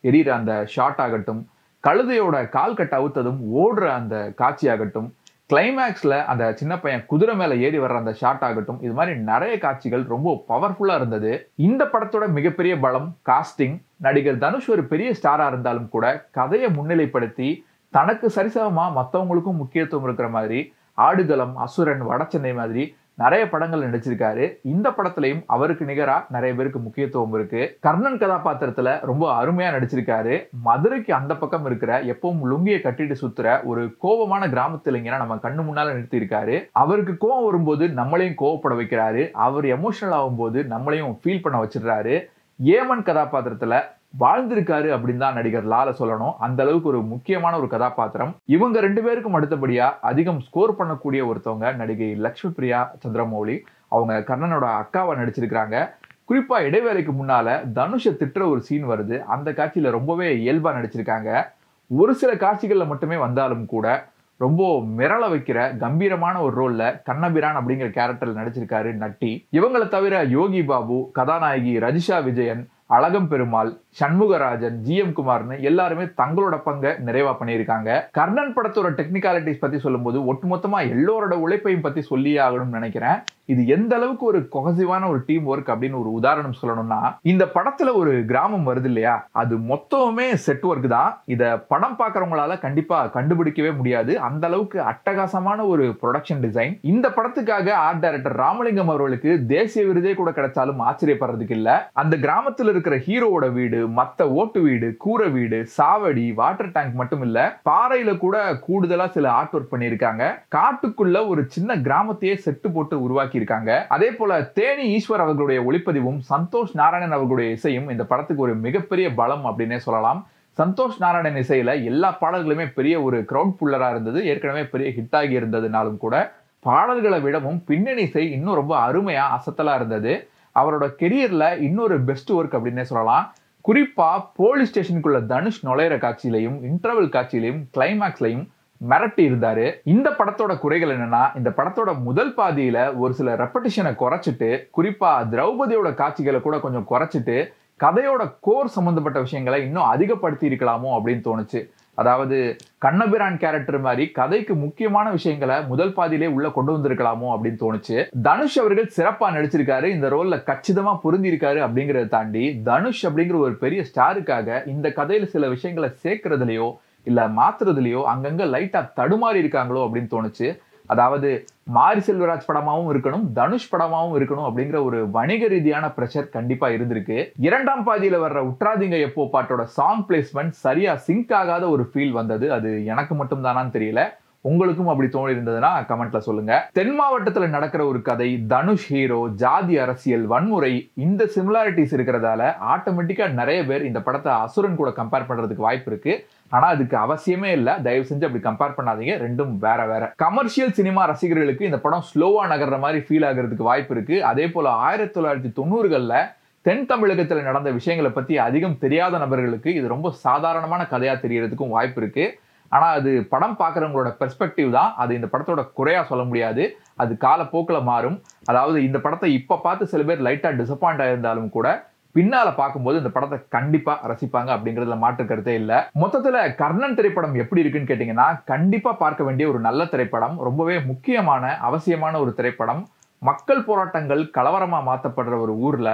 எரியிற 0.09 0.31
அந்த 0.39 0.53
ஷாட் 0.75 1.03
ஆகட்டும் 1.05 1.43
கழுதையோட 1.85 2.37
கால் 2.57 2.79
கட்ட 2.79 2.95
அவுத்ததும் 3.01 3.41
ஓடுற 3.63 3.87
அந்த 3.99 4.17
காட்சி 4.41 4.67
ஆகட்டும் 4.75 5.09
கிளைமேக்ஸில் 5.51 6.17
அந்த 6.33 6.45
சின்ன 6.61 6.75
பையன் 6.79 7.03
குதிரை 7.07 7.35
மேலே 7.37 7.55
ஏறி 7.65 7.79
வர்ற 7.79 7.97
அந்த 8.03 8.13
ஷாட் 8.21 8.45
ஆகட்டும் 8.49 8.79
இது 8.85 8.93
மாதிரி 8.99 9.15
நிறைய 9.31 9.55
காட்சிகள் 9.65 10.05
ரொம்ப 10.13 10.31
பவர்ஃபுல்லாக 10.51 11.01
இருந்தது. 11.01 11.33
இந்த 11.67 11.83
படத்தோட 11.93 12.27
மிகப்பெரிய 12.37 12.75
பலம் 12.85 13.11
காஸ்டிங் 13.31 13.77
நடிகர் 14.07 14.41
தனுஷ் 14.45 14.71
ஒரு 14.75 14.85
பெரிய 14.93 15.11
ஸ்டாராக 15.19 15.53
இருந்தாலும் 15.53 15.89
கூட 15.89 16.07
கதையை 16.39 16.71
முன்னிலைப்படுத்தி 16.79 17.51
தனக்கு 17.95 18.29
சரிசமமாக 18.37 18.97
மற்றவங்களுக்கும் 18.99 19.61
முக்கியத்துவம் 19.63 20.07
இருக்கிற 20.09 20.29
மாதிரி 20.29 20.61
ஆடுகளம் 20.95 21.57
அசுரன் 21.57 22.09
வடச்சென்னை 22.09 22.55
மாதிரி 22.55 22.97
நிறைய 23.17 23.49
படங்கள் 23.49 23.91
நடிச்சிருக்காரு. 23.91 24.55
இந்த 24.63 24.91
படத்துலயும் 24.91 25.45
அவருக்கு 25.47 25.85
நிகரா 25.85 26.25
நிறைய 26.29 26.55
பேருக்கு 26.55 26.79
முக்கியத்துவம் 26.79 27.35
இருக்கு. 27.35 27.77
கர்ணன் 27.81 28.19
கதாபாத்திரத்துல 28.19 29.01
ரொம்ப 29.01 29.45
அருமையா 29.45 29.73
நடிச்சிருக்காரு. 29.75 30.49
மதுரைக்கு 30.63 31.15
அந்த 31.15 31.37
பக்கம் 31.37 31.67
இருக்கிற 31.67 32.05
எப்பவும் 32.05 32.41
லுங்கியை 32.45 32.79
கட்டிட்டு 32.83 33.15
சுத்துற 33.21 33.65
ஒரு 33.65 33.97
கோபமான 33.99 34.49
கிராமத்து 34.49 34.89
இளைஞரை 34.89 35.17
நம்ம 35.17 35.35
கண்ணு 35.35 35.65
முன்னால 35.65 35.91
நிறுத்தியிருக்காரு. 35.91 36.69
அவருக்கு 36.73 37.13
கோவம் 37.13 37.45
வரும்போது 37.45 37.87
நம்மளையும் 37.87 38.35
கோவப்பட 38.39 38.75
வைக்கிறாரு. 38.75 39.31
அவர் 39.31 39.65
எமோஷனல் 39.65 40.15
ஆகும்போது 40.15 40.63
நம்மளையும் 40.63 41.19
ஃபீல் 41.25 41.41
பண்ண 41.41 41.63
வச்சிடுறாரு. 41.63 42.33
ஏமன் 42.65 43.03
கதாபாத்திரத்துல 43.03 43.81
வாழ்ந்திருக்காரு 44.21 44.89
அப்படின்னு 44.97 45.17
தான் 45.17 45.35
நடிகர் 45.35 45.69
லால 45.69 45.93
சொல்லணும். 45.99 46.35
அந்த 46.39 46.63
அளவுக்கு 46.63 46.89
ஒரு 46.89 47.03
முக்கியமான 47.03 47.59
ஒரு 47.59 47.69
கதாபாத்திரம். 47.69 48.37
இவங்க 48.45 48.81
ரெண்டு 48.81 49.03
பேருக்கும் 49.03 49.35
அடுத்தபடியா 49.35 49.91
அதிகம் 50.01 50.41
ஸ்கோர் 50.41 50.73
பண்ணக்கூடிய 50.79 51.23
ஒருத்தவங்க 51.31 51.75
நடிகை 51.75 52.15
லக்ஷ்மி 52.15 52.51
பிரியா 52.51 52.95
சந்திரமௌலி. 53.07 53.61
அவங்க 53.89 54.37
கர்ணனோட 54.37 54.67
அக்காவை 54.81 55.15
நடிச்சிருக்கிறாங்க. 55.21 55.91
குறிப்பா 56.29 56.59
இடைவேளைக்கு 56.61 57.13
முன்னால 57.13 57.49
தனுஷை 57.75 58.13
திட்டுற 58.13 58.51
ஒரு 58.51 58.63
சீன் 58.63 58.89
வருது. 58.89 59.19
அந்த 59.23 59.51
காட்சியில 59.51 59.91
ரொம்பவே 59.91 60.29
இயல்பா 60.37 60.71
நடிச்சிருக்காங்க. 60.79 61.43
ஒரு 61.89 62.15
சில 62.15 62.35
காட்சிகள்ல 62.35 62.87
மட்டுமே 62.87 63.17
வந்தாலும் 63.17 63.67
கூட 63.67 64.13
ரொம்ப 64.37 64.81
மிரள 64.97 65.25
வைக்கிற 65.33 65.77
கம்பீரமான 65.77 66.41
ஒரு 66.41 66.55
ரோல்ல 66.61 67.03
கண்ணபிரான் 67.05 67.57
அப்படிங்கிற 67.57 67.89
கேரக்டர்ல 67.99 68.39
நடிச்சிருக்காரு 68.41 68.93
நட்டி. 69.03 69.47
இவங்களை 69.53 69.89
தவிர 69.89 70.23
யோகி 70.23 70.65
பாபு 70.65 71.11
கதாநாயகி 71.13 71.79
ரஜிஷா 71.79 72.25
விஜயன் 72.25 72.69
அழகம் 72.87 73.29
பெருமாள் 73.29 73.71
சண்முகராஜன் 74.01 74.77
ஜி 74.77 74.97
எம் 74.97 75.15
குமார்னு 75.17 75.61
எல்லாருமே 75.61 76.05
தங்களோட 76.05 76.59
பங்கை 76.63 76.91
நிறைவா 76.91 77.33
பண்ணியிருக்காங்க. 77.41 78.09
கர்ணன் 78.11 78.55
படத்தோட 78.57 78.89
டெக்னிக்காலிட்டிஸ் 79.01 79.61
பத்தி 79.61 79.79
சொல்லும்போது 79.79 80.33
ஒட்டுமொத்தமா 80.33 80.81
எல்லோரோட 80.95 81.35
உழைப்பையும் 81.35 81.81
பத்தி 81.81 82.03
சொல்லியே 82.03 82.39
ஆகணும்னு 82.39 82.79
நினைக்கிறேன். 82.79 83.19
இது 83.47 83.67
எந்த 83.67 83.97
அளவுக்கு 83.97 84.27
ஒரு 84.27 84.49
கொகசிவான 84.53 85.09
ஒரு 85.09 85.23
டீம் 85.27 85.55
ஒர்க் 85.55 85.71
அப்படின்னு 85.73 85.99
ஒரு 85.99 86.13
உதாரணம் 86.13 86.55
சொல்லணும்னா 86.63 87.15
இந்த 87.23 87.45
படத்துல 87.45 87.95
ஒரு 87.95 88.25
கிராமம் 88.27 88.67
வருது 88.67 88.85
இல்லையா? 88.85 89.29
அது 89.33 89.57
மொத்தமுமே 89.57 90.35
செட் 90.35 90.63
ஒர்க் 90.63 90.87
தான். 90.87 91.23
இத 91.25 91.59
படம் 91.59 91.97
பாக்குறவங்களால 91.99 92.61
கண்டிப்பா 92.61 93.07
கண்டுபிடிக்கவே 93.07 93.77
முடியாது. 93.77 94.21
அந்த 94.21 94.47
அளவுக்கு 94.47 94.81
அட்டகாசமான 94.81 95.67
ஒரு 95.67 95.97
ப்ரொடக்ஷன் 96.03 96.43
டிசைன் 96.47 96.79
இந்த 96.81 97.09
படத்துக்காக 97.09 97.71
ஆர்ட் 97.71 98.01
டைரக்டர் 98.01 98.37
ராமலிங்கம் 98.37 98.89
அவர்களுக்கு 98.89 99.47
தேசிய 99.47 99.87
விருதே 99.87 100.15
கூட 100.15 100.31
கிடைச்சாலும் 100.31 100.83
ஆச்சரியப்படுறதுக்கு 100.89 101.51
இல்ல. 101.51 101.91
அந்த 101.93 102.17
கிராமத்தில் 102.17 102.69
இருக்கிற 102.69 102.97
ஹீரோவோட 102.97 103.53
வீடு 103.53 103.84
மத்த 103.89 104.23
ஓட்டு 104.23 104.61
வீடு 104.61 104.89
கூரை 104.99 105.29
வீடு 105.29 105.59
சாவடி 105.77 106.35
வாட்டர் 106.35 106.73
டேங்க் 106.73 106.95
மட்டும் 106.95 107.23
இல்ல 107.23 107.39
பாறையில 107.71 108.19
கூட 108.19 108.37
கூடுதலா 108.67 109.09
சில 109.09 109.31
ஆர்ட் 109.31 109.55
ஒர்க் 109.55 109.73
பண்ணியிருக்காங்க. 109.75 110.23
காட்டுக்குள்ள 110.57 111.27
ஒரு 111.29 111.45
சின்ன 111.49 111.77
கிராமத்தையே 111.77 112.37
செட்டு 112.45 112.73
போட்டு 112.73 113.03
உருவாக்கி 113.03 113.37
இருக்காங்க 113.37 113.87
அதே 113.89 114.11
போல 114.11 114.43
தேனி 114.43 114.87
ஈஸ்வர் 114.97 115.25
அவர்களுடைய 115.25 115.63
ஒளிப்பதிவும் 115.63 116.21
சந்தோஷ் 116.31 116.75
நாராயணன் 116.75 117.17
அவர்களுடைய 117.17 117.51
இசையும் 117.53 117.91
இந்த 117.91 118.05
படத்துக்கு 118.05 118.43
ஒரு 118.43 118.55
மிகப்பெரிய 118.55 119.15
பலம் 119.15 119.45
அப்படின்னே 119.45 119.77
சொல்லலாம். 119.77 120.27
சந்தோஷ் 120.59 120.99
நாராயணன் 120.99 121.43
இசையில 121.43 121.85
எல்லா 121.85 122.17
பாடல்களுமே 122.21 122.67
பெரிய 122.75 123.03
ஒரு 123.03 123.21
கிரவுட் 123.21 123.55
புல்லரா 123.61 123.91
இருந்தது. 123.91 124.27
ஏற்கனவே 124.27 124.65
பெரிய 124.67 124.91
ஹிட் 124.97 125.17
ஆகி 125.17 125.39
இருந்ததுனாலும் 125.39 125.97
கூட 125.97 126.33
பாடல்களை 126.61 127.21
விடவும் 127.21 127.65
பின்னணி 127.65 128.03
இசை 128.03 128.33
இன்னும் 128.33 128.55
ரொம்ப 128.55 128.75
அருமையா 128.87 129.25
அசத்தலா 129.37 129.75
இருந்தது. 129.75 130.29
அவரோட 130.55 130.85
கெரியர்ல 131.01 131.61
இன்னொரு 131.61 132.01
பெஸ்ட் 132.01 132.31
ஒர்க் 132.33 132.55
அப்படின்னே 132.57 132.81
சொல்லலாம். 132.81 133.25
குறிப்பாக 133.67 134.31
போலீஸ் 134.37 134.71
ஸ்டேஷனுக்குள்ள 134.71 135.19
தனுஷ் 135.27 135.61
நுழையிற 135.67 135.95
காட்சியிலையும் 136.03 136.57
இன்டர்வல் 136.71 137.09
காட்சியிலையும் 137.15 137.61
கிளைமேக்ஸ்லையும் 137.77 138.43
மிரட்டி 138.91 139.23
இருந்தாரு. 139.29 139.65
இந்த 139.85 140.09
படத்தோட 140.19 140.59
குறைகள் 140.59 140.93
என்னன்னா 140.97 141.37
இந்த 141.37 141.51
படத்தோட 141.59 141.91
முதல் 142.01 142.33
பாதியில 142.35 142.79
ஒரு 142.97 143.15
சில 143.15 143.37
ரெப்படிஷனை 143.37 143.93
குறைச்சிட்டு 144.03 144.51
குறிப்பா 144.79 145.13
திரௌபதியோட 145.33 145.95
காட்சிகளை 145.95 146.41
கூட 146.41 146.59
கொஞ்சம் 146.65 146.87
குறைச்சிட்டு 146.91 147.37
கதையோட 147.85 148.23
கோர் 148.41 148.75
சம்பந்தப்பட்ட 148.77 149.21
விஷயங்களை 149.21 149.63
இன்னும் 149.67 149.91
அதிகப்படுத்தி 149.95 150.49
இருக்கலாமோ 150.49 150.91
அப்படின்னு 150.99 151.27
தோணுச்சு. 151.29 151.63
அதாவது 151.95 152.57
கண்ணபிரான் 152.79 153.39
கேரக்டர் 153.39 153.79
மாதிரி 153.81 154.05
கதைக்கு 154.11 154.55
முக்கியமான 154.55 155.11
விஷயங்களை 155.11 155.57
முதல் 155.67 155.93
பாதியிலே 155.93 156.27
உள்ள 156.27 156.51
கொண்டு 156.51 156.73
வந்திருக்கலாமோ 156.77 157.29
அப்படின்னு 157.35 157.61
தோணுச்சு. 157.65 157.97
தனுஷ் 158.23 158.59
அவர்கள் 158.59 158.93
சிறப்பா 158.97 159.29
நடிச்சிருக்காரு. 159.37 159.85
இந்த 159.85 160.09
ரோல்ல 160.09 160.39
கச்சிதமா 160.51 160.95
புரிஞ்சிருக்காரு 161.05 161.61
அப்படிங்கறத 161.67 162.09
தாண்டி 162.09 162.45
தனுஷ் 162.63 163.07
அப்படிங்கிற 163.07 163.39
ஒரு 163.39 163.55
பெரிய 163.55 163.85
ஸ்டாருக்காக 163.91 164.67
இந்த 164.67 164.89
கதையில 164.89 165.25
சில 165.25 165.49
விஷயங்களை 165.49 165.91
சேர்க்கறதுலயோ 166.03 166.69
இல்ல 167.05 167.29
மாத்துறதுலயோ 167.29 168.03
அங்கங்க 168.13 168.45
லைட்டா 168.55 168.81
தடுமாறி 169.01 169.41
இருக்காங்களோ 169.45 169.81
அப்படின்னு 169.87 170.13
தோணுச்சு. 170.17 170.49
அதாவது 170.87 171.29
மாரி 171.65 172.01
செல்வராஜ் 172.01 172.49
படமாவும் 172.49 172.89
இருக்கணும் 172.93 173.25
தனுஷ் 173.33 173.71
படமாவும் 173.75 174.17
இருக்கணும் 174.19 174.49
அப்படிங்கிற 174.49 174.85
ஒரு 174.85 175.11
வணிக 175.11 175.47
ரீதியான 175.47 175.87
பிரஷர் 175.97 176.29
கண்டிப்பா 176.29 176.69
இருந்திருக்கு. 176.69 177.19
இரண்டாம் 177.39 177.87
பாதியில 177.87 178.19
வர்ற 178.25 178.41
உற்றாதிங்க 178.51 178.99
எப்போ 179.01 179.29
பாட்டோட 179.33 179.63
சாங் 179.63 180.05
பிளேஸ்மெண்ட் 180.09 180.51
சரியா 180.51 180.95
சிங்க் 180.97 181.33
ஆகாத 181.33 181.69
ஒரு 181.69 181.91
ஃபீல் 181.93 182.11
வந்தது. 182.11 182.53
அது 182.53 182.85
எனக்கு 182.85 183.15
மட்டும் 183.15 183.45
தானான்னு 183.45 183.75
தெரியல. 183.79 184.03
உங்களுக்கும் 184.47 184.89
அப்படி 184.89 185.09
தோணி 185.09 185.37
இருந்ததுன்னா 185.37 185.71
கமெண்ட்ல 185.89 186.19
சொல்லுங்க. 186.19 186.71
தென் 186.73 187.01
மாவட்டத்துல 187.01 187.49
நடக்கிற 187.49 187.87
ஒரு 187.87 188.03
கதை 188.03 188.45
தனுஷ் 188.47 188.89
ஹீரோ 188.89 189.29
ஜாதி 189.35 189.79
அரசியல் 189.79 190.27
வன்முறை 190.27 190.91
இந்த 190.95 191.25
சிமிலாரிட்டிஸ் 191.25 191.95
இருக்கிறதால 191.97 192.55
ஆட்டோமேட்டிக்கா 192.75 193.31
நிறைய 193.31 193.65
பேர் 193.65 193.85
இந்த 193.85 194.01
படத்தை 194.01 194.33
அசுரன் 194.33 194.77
கூட 194.77 194.91
கம்பேர் 194.91 195.29
பண்றதுக்கு 195.29 195.65
வாய்ப்பு 195.67 195.91
இருக்கு. 195.91 196.27
ஆனா 196.49 196.67
அதுக்கு 196.67 196.97
அவசியமே 196.97 197.45
இல்ல. 197.45 197.79
தயவு 197.83 198.07
செஞ்சு 198.09 198.25
அப்படி 198.25 198.43
கம்பேர் 198.49 198.77
பண்ணாதீங்க. 198.77 199.15
ரெண்டும் 199.27 199.59
வேற 199.59 199.87
வேற. 199.87 200.13
கமர்ஷியல் 200.17 200.73
சினிமா 200.73 201.05
ரசிகர்களுக்கு 201.05 201.65
இந்த 201.65 201.79
படம் 201.79 202.05
ஸ்லோவா 202.15 202.45
நகர்ற 202.45 202.79
மாதிரி 202.79 203.05
ஃபீல் 203.09 203.29
ஆகிறதுக்கு 203.31 203.69
வாய்ப்பு 203.71 203.95
இருக்கு. 203.95 204.25
அதே 204.25 204.49
போல 204.49 204.69
ஆயிரத்தி 204.69 205.21
தொள்ளாயிரத்தி 205.21 205.53
தொண்ணூறுகள்ல 205.61 206.35
தென் 206.63 206.87
தமிழகத்துல 206.87 207.43
நடந்த 207.43 207.71
விஷயங்களை 207.71 208.15
பத்தி 208.15 208.39
அதிகம் 208.39 208.79
தெரியாத 208.79 209.19
நபர்களுக்கு 209.19 209.75
இது 209.75 209.89
ரொம்ப 209.89 210.11
சாதாரணமான 210.11 210.87
கதையா 210.91 211.17
தெரியறதுக்கும் 211.17 211.69
வாய்ப்பு 211.69 212.03
இருக்கு. 212.03 212.39
ஆனால் 212.73 212.95
அது 212.99 213.11
படம் 213.33 213.57
பார்க்குறவங்களோட 213.63 214.11
பெர்ஸ்பெக்டிவ் 214.21 214.71
தான். 214.79 214.93
அது 215.03 215.13
இந்த 215.19 215.29
படத்தோட 215.33 215.65
குறையாக 215.79 216.05
சொல்ல 216.11 216.23
முடியாது. 216.31 216.65
அது 217.03 217.13
காலப்போக்கில் 217.27 217.89
மாறும். 217.91 218.17
அதாவது 218.51 218.79
இந்த 218.89 219.01
படத்தை 219.07 219.31
இப்போ 219.41 219.59
பார்த்து 219.67 219.93
சில 219.93 220.05
பேர் 220.11 220.25
லைட்டாக 220.29 220.59
டிசப்பாயிண்ட் 220.63 221.05
ஆயிருந்தாலும் 221.07 221.51
கூட 221.59 221.69
பின்னால் 222.15 222.49
பார்க்கும்போது 222.59 222.97
இந்த 223.01 223.11
படத்தை 223.15 223.37
கண்டிப்பாக 223.55 224.09
ரசிப்பாங்க 224.11 224.51
அப்படிங்கிறதுல 224.55 224.97
மாற்று 225.05 225.25
கருத்தே 225.31 225.55
இல்லை. 225.61 225.79
மொத்தத்தில் 226.03 226.39
கர்ணன் 226.61 226.95
திரைப்படம் 226.99 227.35
எப்படி 227.43 227.63
இருக்குன்னு 227.63 227.91
கேட்டிங்கன்னா 227.91 228.27
கண்டிப்பாக 228.51 229.01
பார்க்க 229.01 229.27
வேண்டிய 229.29 229.47
ஒரு 229.53 229.61
நல்ல 229.69 229.85
திரைப்படம் 229.93 230.37
ரொம்பவே 230.49 230.77
முக்கியமான 230.91 231.55
அவசியமான 231.69 232.21
ஒரு 232.25 232.33
திரைப்படம். 232.41 232.83
மக்கள் 233.29 233.61
போராட்டங்கள் 233.69 234.23
கலவரமாக 234.37 234.87
மாற்றப்படுற 234.89 235.35
ஒரு 235.45 235.53
ஊரில் 235.67 235.93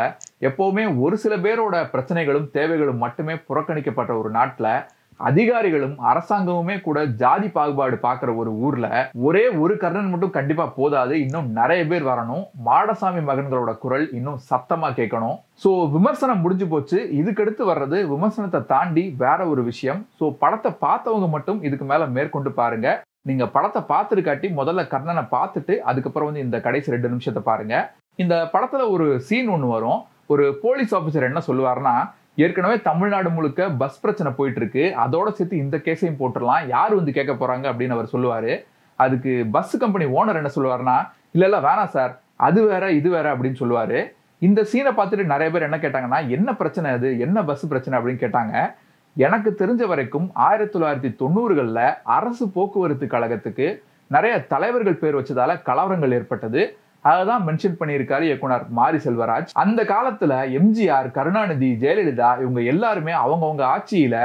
எப்போவுமே 0.48 0.84
ஒரு 1.04 1.16
சில 1.24 1.34
பேரோட 1.44 1.76
பிரச்சனைகளும் 1.92 2.48
தேவைகளும் 2.56 3.02
மட்டுமே 3.04 3.34
புறக்கணிக்கப்பட்ட 3.48 4.12
ஒரு 4.20 4.30
நாட்டில் 4.38 4.72
அதிகாரிகளும் 5.28 5.96
அரசாங்கமுமே 6.10 6.76
கூட 6.86 6.98
ஜாதி 7.22 7.48
பாகுபாடு 7.56 7.96
பார்க்குற 8.04 8.30
ஒரு 8.42 8.50
ஊர்ல 8.66 8.86
ஒரே 9.26 9.44
ஒரு 9.62 9.74
கர்ணன் 9.82 10.10
மட்டும் 10.12 10.34
கண்டிப்பா 10.36 10.64
போதாது. 10.78 11.14
இன்னும் 11.24 11.48
நிறைய 11.58 11.82
பேர் 11.90 12.04
வரணும். 12.10 12.44
மாடசாமி 12.68 13.22
மகன்களோட 13.28 13.72
குரல் 13.84 14.06
இன்னும் 14.18 14.40
சத்தமா 14.50 14.90
கேட்கணும். 14.98 15.36
ஸோ 15.64 15.72
விமர்சனம் 15.96 16.42
முடிஞ்சு 16.44 16.68
போச்சு. 16.72 16.98
இதுக்கடுத்து 17.20 17.64
வர்றது 17.72 18.00
விமர்சனத்தை 18.14 18.60
தாண்டி 18.72 19.04
வேற 19.24 19.40
ஒரு 19.52 19.64
விஷயம். 19.70 20.02
ஸோ 20.20 20.26
படத்தை 20.44 20.72
பார்த்தவங்க 20.86 21.28
மட்டும் 21.36 21.60
இதுக்கு 21.68 21.88
மேல 21.92 22.06
மேற்கொண்டு 22.18 22.52
பாருங்க. 22.60 22.88
நீங்க 23.28 23.46
படத்தை 23.56 23.82
பார்த்துருக்காட்டி 23.92 24.48
முதல்ல 24.60 24.82
கர்ணனை 24.92 25.24
பார்த்துட்டு 25.36 25.74
அதுக்கப்புறம் 25.90 26.30
வந்து 26.30 26.46
இந்த 26.46 26.58
கடைசி 26.66 26.94
ரெண்டு 26.94 27.10
நிமிஷத்தை 27.12 27.42
பாருங்க. 27.50 27.74
இந்த 28.22 28.36
படத்துல 28.54 28.86
ஒரு 28.94 29.08
சீன் 29.26 29.52
ஒன்று 29.56 29.68
வரும். 29.76 30.00
ஒரு 30.32 30.44
போலீஸ் 30.64 30.92
ஆஃபீஸர் 30.96 31.28
என்ன 31.28 31.40
சொல்லுவாருன்னா 31.46 31.94
ஏற்கனவே 32.44 32.76
தமிழ்நாடு 32.88 33.30
முழுக்க 33.30 33.70
பஸ் 33.82 34.00
பிரச்சனை 34.02 34.32
போயிட்டு 34.32 34.60
இருக்கு 34.60 34.84
அதோட 35.04 35.28
சேர்த்து 35.30 35.56
இந்த 35.64 35.76
கேஸையும் 35.76 36.18
போட்டுடலாம். 36.20 36.62
யார் 36.68 36.94
வந்து 36.98 37.12
கேட்க 37.16 37.32
போறாங்க 37.32 37.66
அப்படின்னு 37.70 37.96
அவர் 37.96 38.12
சொல்லுவாரு. 38.12 38.52
அதுக்கு 38.96 39.32
பஸ் 39.50 39.76
கம்பெனி 39.82 40.06
ஓனர் 40.18 40.40
என்ன 40.40 40.50
சொல்லுவாருன்னா 40.56 40.98
இல்ல 41.32 41.48
இல்ல 41.48 41.60
வேணாம் 41.60 41.94
சார். 41.96 42.12
அது 42.36 42.60
வேற 42.66 42.84
இது 42.98 43.08
வேற 43.10 43.26
அப்படின்னு 43.36 43.60
சொல்லுவாரு. 43.62 44.00
இந்த 44.38 44.60
சீனை 44.72 44.92
பார்த்துட்டு 44.96 45.32
நிறைய 45.32 45.48
பேர் 45.52 45.68
என்ன 45.68 45.76
கேட்டாங்கன்னா 45.76 46.20
என்ன 46.28 46.50
பிரச்சனை 46.56 46.90
அது? 46.90 47.08
என்ன 47.20 47.44
பஸ் 47.44 47.68
பிரச்சனை? 47.68 47.96
அப்படின்னு 47.98 48.22
கேட்டாங்க. 48.24 48.54
எனக்கு 49.16 49.50
தெரிஞ்ச 49.58 49.86
வரைக்கும் 49.92 50.30
ஆயிரத்தி 50.34 50.74
தொள்ளாயிரத்தி 50.78 51.10
தொண்ணூறுகளில் 51.22 51.94
அரசு 52.02 52.48
போக்குவரத்து 52.48 53.06
கழகத்துக்கு 53.06 53.66
நிறைய 54.06 54.34
தலைவர்கள் 54.52 55.00
பேர் 55.02 55.16
வச்சதால 55.16 55.52
கலவரங்கள் 55.68 56.12
ஏற்பட்டது. 56.12 56.62
அததான் 57.04 57.44
மென்ஷன் 57.46 57.78
பண்ணியிருக்காரு 57.80 58.24
இயக்குனர் 58.28 58.64
மாரி 58.78 58.98
செல்வராஜ். 59.04 59.52
அந்த 59.62 59.80
காலத்துல 59.92 60.32
எம்ஜிஆர் 60.58 61.08
கருணாநிதி 61.16 61.70
ஜெயலலிதா 61.82 62.30
இவங்க 62.42 62.60
எல்லாருமே 62.72 63.12
அவங்கவுங்க 63.24 63.64
ஆட்சியில 63.74 64.16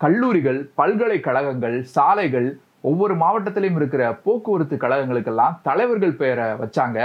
கல்லூரிகள் 0.00 0.58
பல்கலைக்கழகங்கள் 0.80 1.76
சாலைகள் 1.94 2.48
ஒவ்வொரு 2.80 3.14
மாவட்டத்திலையும் 3.22 3.78
இருக்கிற 3.80 4.02
போக்குவரத்து 4.26 4.76
கழகங்களுக்கெல்லாம் 4.76 5.56
தலைவர்கள் 5.62 6.18
பெயரை 6.20 6.46
வச்சாங்க. 6.60 6.98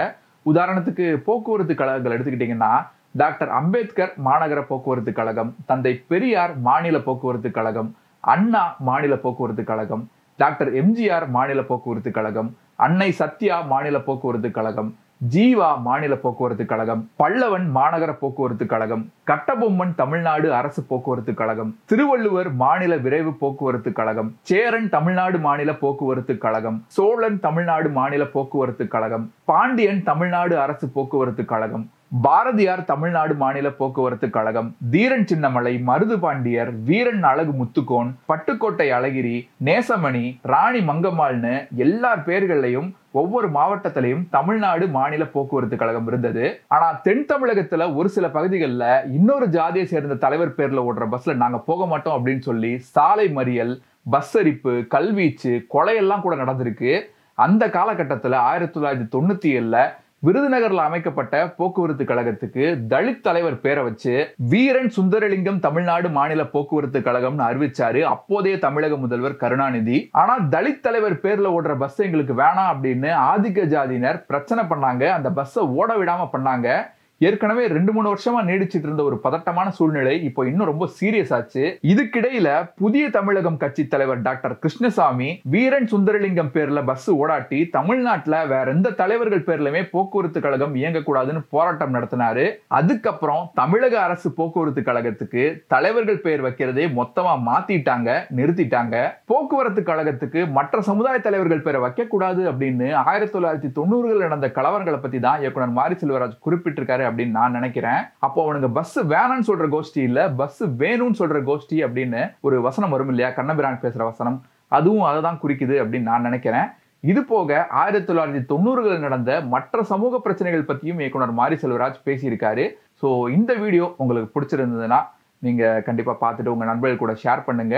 உதாரணத்துக்கு 0.45 1.05
போக்குவரத்து 1.27 1.73
கழகங்கள் 1.75 2.15
எடுத்துக்கிட்டீங்கன்னா 2.15 2.73
டாக்டர் 3.21 3.51
அம்பேத்கர் 3.59 4.13
மாநகர 4.27 4.59
போக்குவரத்து 4.69 5.11
கழகம் 5.13 5.51
தந்தை 5.65 5.93
பெரியார் 6.11 6.53
மாநில 6.67 6.97
போக்குவரத்து 7.07 7.49
கழகம் 7.51 7.89
அண்ணா 8.23 8.63
மாநில 8.87 9.13
போக்குவரத்து 9.23 9.63
கழகம் 9.63 10.03
டாக்டர் 10.39 10.71
எம்ஜிஆர் 10.81 11.25
மாநில 11.29 11.61
போக்குவரத்து 11.61 12.11
கழகம் 12.11 12.49
அன்னை 12.85 13.09
சத்யா 13.19 13.57
மாநில 13.71 13.97
போக்குவரத்து 13.99 14.49
கழகம் 14.51 14.89
ஜீவா 15.23 15.67
மாநில 15.81 16.13
போக்குவரத்து 16.15 16.63
கழகம் 16.65 17.01
பல்லவன் 17.17 17.67
மாநகர 17.75 18.11
போக்குவரத்து 18.13 18.65
கழகம் 18.65 19.03
கட்டபொம்மன் 19.23 19.93
தமிழ்நாடு 19.95 20.47
அரசு 20.53 20.81
போக்குவரத்து 20.83 21.33
கழகம் 21.33 21.71
திருவள்ளுவர் 21.85 22.49
மாநில 22.53 22.95
விரைவு 22.97 23.31
போக்குவரத்து 23.33 23.91
கழகம் 23.91 24.29
சேரன் 24.43 24.89
தமிழ்நாடு 24.89 25.39
மாநில 25.39 25.73
போக்குவரத்து 25.75 26.35
கழகம் 26.37 26.79
சோழன் 26.89 27.39
தமிழ்நாடு 27.39 27.91
மாநில 27.91 28.25
போக்குவரத்து 28.33 28.87
கழகம் 28.87 29.27
பாண்டியன் 29.45 30.03
தமிழ்நாடு 30.03 30.57
அரசு 30.57 30.87
போக்குவரத்து 30.89 31.45
கழகம் 31.45 31.85
பாரதியார் 32.21 32.85
தமிழ்நாடு 32.85 33.35
மாநில 33.35 33.69
போக்குவரத்து 33.69 34.29
கழகம் 34.29 34.75
தீரன் 34.91 35.23
சின்னமலை 35.23 35.81
மருது 35.87 36.19
பாண்டியர் 36.19 36.71
வீரன் 36.83 37.23
அழகு 37.23 37.51
முத்துக்கோன் 37.51 38.09
பட்டுக்கோட்டை 38.27 38.87
அழகிரி 38.97 39.47
நேசமணி 39.65 40.37
ராணி 40.41 40.79
மங்கம்மாள்னு 40.79 41.67
எல்லார் 41.75 42.23
பேர்களையும் 42.23 42.95
ஒவ்வொரு 43.11 43.49
மாவட்டத்திலையும் 43.51 44.27
தமிழ்நாடு 44.29 44.87
மாநில 44.87 45.25
போக்குவரத்து 45.25 45.77
கழகம் 45.77 46.07
இருந்தது. 46.07 46.59
ஆனா 46.67 46.91
தென் 46.91 47.25
தமிழகத்துல 47.33 47.95
ஒரு 47.95 48.09
சில 48.09 48.29
பகுதிகளில் 48.29 49.11
இன்னொரு 49.11 49.47
ஜாதியை 49.47 49.87
சேர்ந்த 49.87 50.15
தலைவர் 50.15 50.55
பேர்ல 50.57 50.85
ஓடுற 50.89 51.07
பஸ்ல 51.11 51.35
நாங்க 51.35 51.57
போக 51.57 51.85
மாட்டோம் 51.85 52.25
அப்படின்னு 52.25 52.39
சொல்லி 52.39 52.77
சாலை 52.77 53.35
மறியல் 53.35 53.81
பஸ் 54.03 54.37
அரிப்பு 54.37 54.85
கல்வீச்சு 54.91 55.65
கொலையெல்லாம் 55.73 56.21
கூட 56.21 56.35
நடந்திருக்கு. 56.35 57.01
அந்த 57.33 57.69
காலகட்டத்தில் 57.69 58.33
ஆயிரத்தி 58.33 58.79
தொள்ளாயிரத்தி 58.79 59.07
தொண்ணூத்தி 59.15 59.49
ஏழுல 59.57 59.77
விருதுநகர்ல 60.25 60.75
அமைக்கப்பட்ட 60.75 61.49
போக்குவரத்து 61.57 62.03
கழகத்துக்கு 62.03 62.77
தலித் 62.89 63.19
தலைவர் 63.19 63.59
பேரை 63.59 63.83
வச்சு 63.83 64.33
வீரன் 64.37 64.91
சுந்தரலிங்கம் 64.97 65.59
தமிழ்நாடு 65.59 66.09
மாநில 66.09 66.45
போக்குவரத்து 66.45 66.99
கழகம்னு 66.99 67.47
அறிவிச்சாரு. 67.49 68.01
அப்போதைய 68.01 68.59
தமிழக 68.59 68.97
முதல்வர் 68.97 69.35
கருணாநிதி. 69.35 70.09
ஆனா 70.11 70.39
தலித் 70.39 70.79
தலைவர் 70.79 71.15
பேர்ல 71.15 71.53
ஓடுற 71.55 71.77
பஸ் 71.77 72.01
எங்களுக்கு 72.01 72.33
வேணாம் 72.33 72.71
அப்படின்னு 72.73 73.09
ஆதிக்க 73.33 73.65
ஜாதியினர் 73.65 74.25
பிரச்சனை 74.25 74.63
பண்ணாங்க. 74.63 75.09
அந்த 75.09 75.31
பஸ்ஸை 75.31 75.63
ஓட 75.63 75.97
விடாம 75.97 76.29
பண்ணாங்க. 76.33 76.91
ஏற்கனவே 77.27 77.63
ரெண்டு 77.75 77.91
மூணு 77.95 78.07
வருஷமா 78.13 78.39
நீடிச்சிட்டு 78.49 78.87
இருந்த 78.87 79.03
ஒரு 79.09 79.17
பதட்டமான 79.25 79.67
சூழ்நிலை 79.77 80.13
இப்போ 80.27 80.41
இன்னும் 80.49 80.69
ரொம்ப 80.71 80.85
சீரியஸ் 80.99 81.33
ஆச்சு. 81.37 81.63
இதுக்கிடையில 81.91 82.47
புதிய 82.81 83.03
தமிழகம் 83.17 83.59
கட்சி 83.63 83.83
தலைவர் 83.93 84.21
டாக்டர் 84.27 84.55
கிருஷ்ணசாமி 84.63 85.29
வீரன் 85.53 85.89
சுந்தரலிங்கம் 85.91 86.51
பேர்ல 86.55 86.81
பஸ் 86.89 87.09
ஓடாட்டி 87.21 87.59
தமிழ்நாட்டுல 87.77 88.37
வேற 88.53 88.65
எந்த 88.75 88.95
தலைவர்கள் 89.01 89.45
பேர்லயுமே 89.49 89.81
போக்குவரத்து 89.93 90.41
கழகம் 90.45 90.75
இயங்கக்கூடாதுன்னு 90.81 91.41
போராட்டம் 91.55 91.93
நடத்தினாரு. 91.97 92.45
அதுக்கப்புறம் 92.79 93.43
தமிழக 93.61 93.95
அரசு 94.07 94.31
போக்குவரத்து 94.39 94.83
கழகத்துக்கு 94.89 95.43
தலைவர்கள் 95.75 96.23
பேர் 96.25 96.45
வைக்கிறதே 96.47 96.87
மொத்தமா 96.99 97.35
மாத்திட்டாங்க 97.49 98.09
நிறுத்திட்டாங்க. 98.39 98.95
போக்குவரத்து 99.31 99.83
கழகத்துக்கு 99.91 100.41
மற்ற 100.57 100.81
சமுதாய 100.89 101.17
தலைவர்கள் 101.27 101.65
பேரை 101.67 101.81
வைக்க 101.85 102.09
கூடாது 102.13 102.41
அப்படின்னு 102.51 102.89
ஆயிரத்தி 103.11 103.33
தொள்ளாயிரத்தி 103.35 103.71
தொண்ணூறுகள் 103.79 104.25
நடந்த 104.27 104.47
கலவரங்களை 104.57 105.01
பத்தி 105.01 105.19
தான் 105.27 105.41
இயக்குனர் 105.43 105.77
மாரி 105.79 105.95
செல்வராஜ் 106.01 106.37
குறிப்பிட்டிருக்காரு 106.45 107.03
அப்படின்னு 107.13 107.37
நான் 107.39 107.57
நினைக்கிறேன். 107.59 108.01
அப்போ 108.27 108.39
அவனுக்கு 108.45 108.69
பஸ் 108.77 108.99
வேணாம்னு 109.15 109.49
சொல்ற 109.49 109.65
கோஷ்டி 109.73 110.03
இல்ல 110.09 110.19
பஸ் 110.39 110.61
வேணும்னு 110.83 111.19
சொல்ற 111.23 111.39
கோஷ்டி 111.49 111.79
அப்படின்னு 111.87 112.21
ஒரு 112.47 112.59
வசனம் 112.67 112.93
வரும் 112.95 113.11
இல்லையா? 113.13 113.31
கண்ணபிரான் 113.39 113.83
பேசுற 113.87 114.03
வசனம். 114.11 114.39
அதுவும் 114.77 115.09
அதை 115.09 115.19
தான் 115.27 115.41
குறிக்குது 115.43 115.75
அப்படின்னு 115.81 116.09
நான் 116.11 116.27
நினைக்கிறேன். 116.29 116.69
இது 117.11 117.21
போக 117.31 117.49
ஆயிரத்தி 117.79 118.07
தொள்ளாயிரத்தி 118.09 118.41
தொண்ணூறுகளில் 118.51 119.03
நடந்த 119.05 119.31
மற்ற 119.53 119.83
சமூக 119.89 120.19
பிரச்சனைகள் 120.25 120.69
பற்றியும் 120.69 121.01
இயக்குனர் 121.03 121.33
மாரி 121.39 121.55
செல்வராஜ் 121.63 121.97
பேசியிருக்காரு. 122.07 122.65
ஸோ 123.01 123.07
இந்த 123.37 123.51
வீடியோ 123.63 123.87
உங்களுக்கு 124.03 124.29
பிடிச்சிருந்ததுன்னா 124.35 124.99
நீங்கள் 125.45 125.83
கண்டிப்பாக 125.87 126.17
பார்த்துட்டு 126.23 126.53
உங்கள் 126.53 126.71
நண்பர்கள் 126.71 127.01
கூட 127.03 127.15
ஷேர் 127.23 127.47
பண்ணுங்க. 127.47 127.77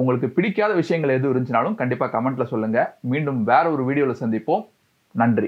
உங்களுக்கு 0.00 0.28
பிடிக்காத 0.36 0.72
விஷயங்கள் 0.80 1.14
எதுவும் 1.16 1.32
இருந்துச்சுனாலும் 1.34 1.76
கண்டிப்பாக 1.80 2.10
கமெண்ட்ல 2.16 2.46
சொல்லுங்க. 2.52 2.80
மீண்டும் 3.12 3.40
வேற 3.50 3.64
ஒரு 3.76 3.84
வீடியோவில் 3.88 4.20
சந்திப்போம். 4.22 4.64
நன்றி. 5.22 5.44